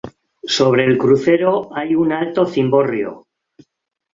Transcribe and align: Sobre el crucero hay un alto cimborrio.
Sobre 0.55 0.85
el 0.85 0.97
crucero 0.97 1.69
hay 1.75 1.93
un 1.93 2.11
alto 2.11 2.47
cimborrio. 2.47 3.27